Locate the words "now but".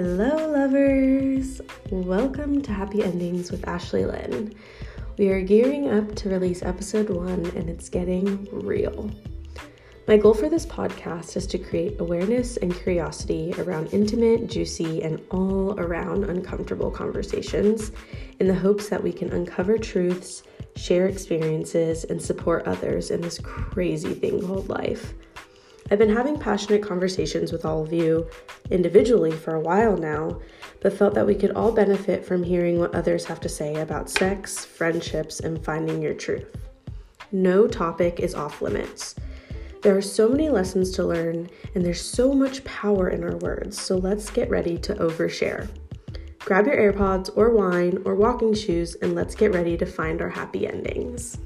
29.96-30.92